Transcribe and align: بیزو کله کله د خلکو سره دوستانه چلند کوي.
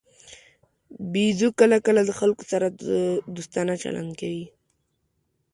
بیزو 1.11 1.49
کله 1.59 1.77
کله 1.85 2.01
د 2.05 2.11
خلکو 2.19 2.43
سره 2.51 2.67
دوستانه 3.35 3.73
چلند 3.83 4.11
کوي. 4.19 4.45